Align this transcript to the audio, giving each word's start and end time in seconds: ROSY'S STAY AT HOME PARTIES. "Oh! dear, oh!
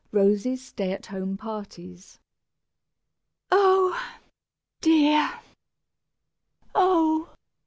ROSY'S 0.11 0.63
STAY 0.65 0.93
AT 0.93 1.05
HOME 1.05 1.37
PARTIES. 1.37 2.17
"Oh! 3.51 4.03
dear, 4.81 5.31
oh! 6.73 7.29